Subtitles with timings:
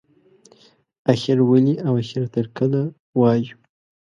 [1.13, 2.81] اخر ولې او اخر تر کله
[3.19, 3.55] وایو.